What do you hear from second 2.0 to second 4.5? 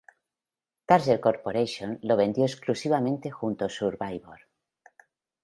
lo vendió exclusivamente junto con "Survivor".